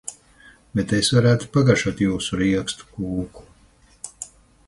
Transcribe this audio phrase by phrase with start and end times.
[0.79, 3.45] Bet es varētu pagaršotjūsu riekstu kūku.